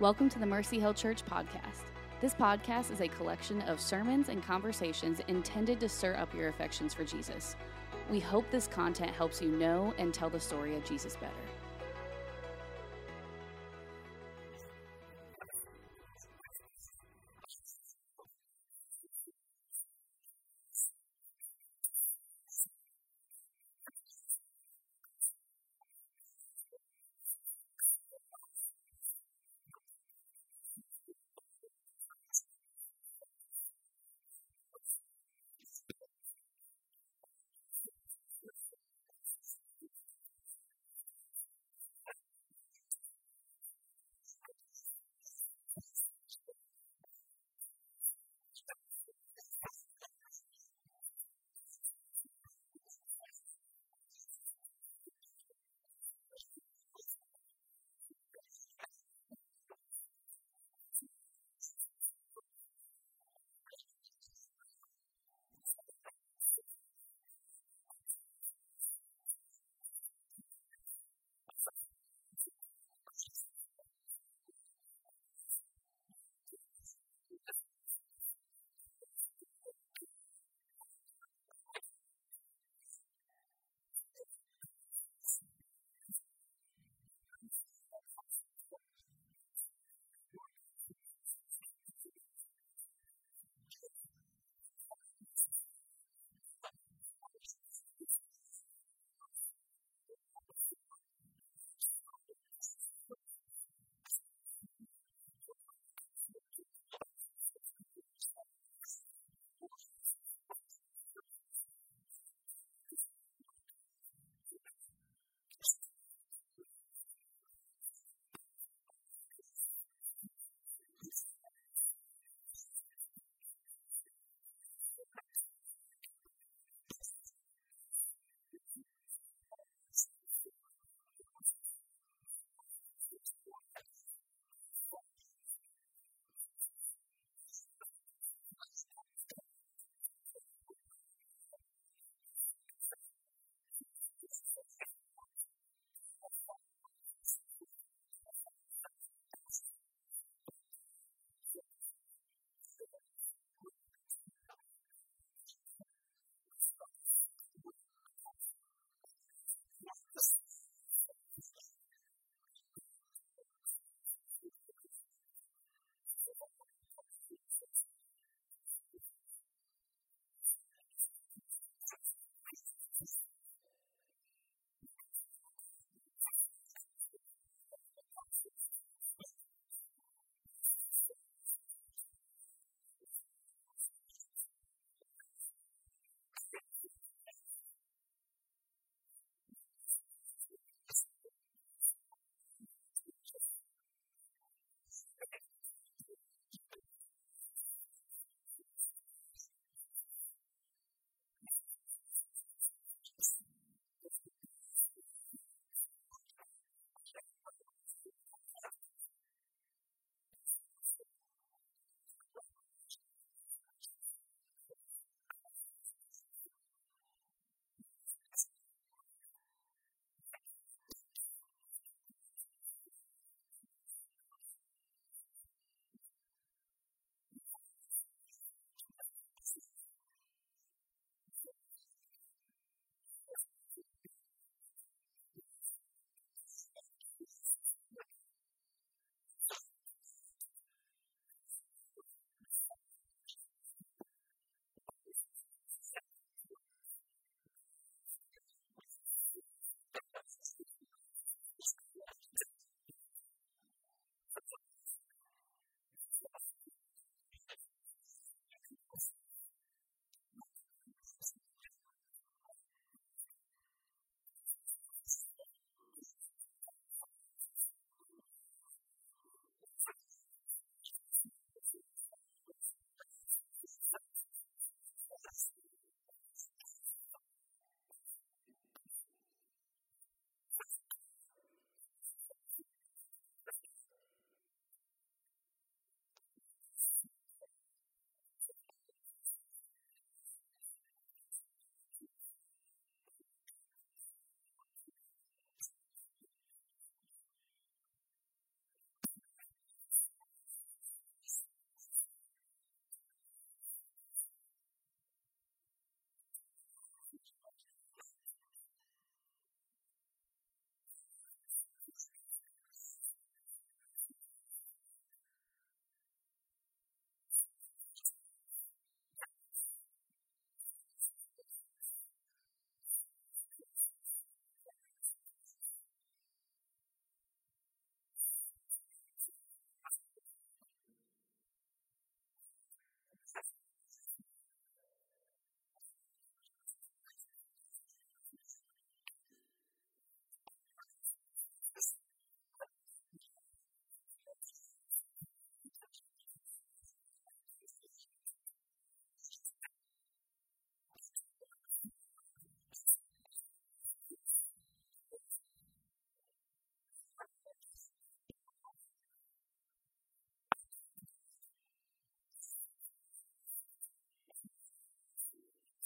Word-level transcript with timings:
Welcome 0.00 0.28
to 0.30 0.40
the 0.40 0.46
Mercy 0.46 0.80
Hill 0.80 0.92
Church 0.92 1.24
podcast. 1.24 1.84
This 2.20 2.34
podcast 2.34 2.90
is 2.90 3.00
a 3.00 3.06
collection 3.06 3.62
of 3.62 3.78
sermons 3.78 4.28
and 4.28 4.44
conversations 4.44 5.20
intended 5.28 5.78
to 5.78 5.88
stir 5.88 6.16
up 6.16 6.34
your 6.34 6.48
affections 6.48 6.92
for 6.92 7.04
Jesus. 7.04 7.54
We 8.10 8.18
hope 8.18 8.50
this 8.50 8.66
content 8.66 9.12
helps 9.12 9.40
you 9.40 9.50
know 9.50 9.94
and 9.96 10.12
tell 10.12 10.28
the 10.28 10.40
story 10.40 10.74
of 10.74 10.84
Jesus 10.84 11.14
better. 11.14 11.32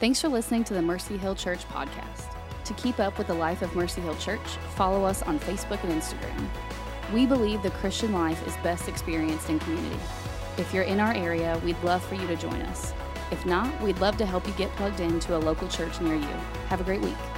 Thanks 0.00 0.18
for 0.18 0.30
listening 0.30 0.64
to 0.64 0.72
the 0.72 0.80
Mercy 0.80 1.18
Hill 1.18 1.34
Church 1.34 1.68
podcast. 1.68 2.32
To 2.64 2.72
keep 2.72 2.98
up 2.98 3.18
with 3.18 3.26
the 3.26 3.34
life 3.34 3.60
of 3.60 3.76
Mercy 3.76 4.00
Hill 4.00 4.16
Church, 4.16 4.40
follow 4.74 5.04
us 5.04 5.20
on 5.24 5.38
Facebook 5.38 5.84
and 5.84 5.92
Instagram. 5.92 6.48
We 7.12 7.26
believe 7.26 7.62
the 7.62 7.70
Christian 7.72 8.14
life 8.14 8.46
is 8.48 8.56
best 8.62 8.88
experienced 8.88 9.50
in 9.50 9.58
community. 9.58 10.00
If 10.56 10.72
you're 10.72 10.84
in 10.84 11.00
our 11.00 11.12
area, 11.12 11.60
we'd 11.66 11.78
love 11.82 12.02
for 12.02 12.14
you 12.14 12.26
to 12.28 12.36
join 12.36 12.62
us. 12.62 12.94
If 13.30 13.44
not, 13.44 13.78
we'd 13.82 13.98
love 13.98 14.16
to 14.16 14.24
help 14.24 14.46
you 14.46 14.54
get 14.54 14.70
plugged 14.76 15.00
into 15.00 15.36
a 15.36 15.38
local 15.38 15.68
church 15.68 16.00
near 16.00 16.14
you. 16.14 16.34
Have 16.68 16.80
a 16.80 16.84
great 16.84 17.02
week. 17.02 17.29